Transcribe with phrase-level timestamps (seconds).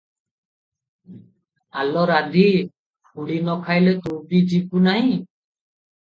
[1.81, 2.45] ଆଲୋ ରାଧି,
[3.09, 5.13] ଖୁଡ଼ି ନ ଖାଇଲେ ତୁ ବି ଯିବୁ ନାହିଁ।"